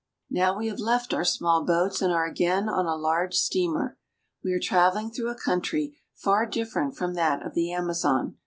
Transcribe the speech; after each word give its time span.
Now 0.31 0.57
we 0.57 0.67
have 0.67 0.79
left 0.79 1.13
our 1.13 1.23
small 1.23 1.63
boats 1.63 2.01
and 2.01 2.11
are 2.11 2.25
again 2.25 2.67
on 2.67 2.87
a 2.87 2.95
large 2.95 3.35
steamer. 3.35 3.99
We 4.43 4.51
are 4.53 4.59
traveling 4.59 5.11
through 5.11 5.29
a 5.29 5.35
country 5.35 5.95
far 6.15 6.47
differ 6.47 6.81
ent 6.81 6.97
from 6.97 7.13
that 7.13 7.45
of 7.45 7.53
the 7.53 7.71
Amazon. 7.71 8.39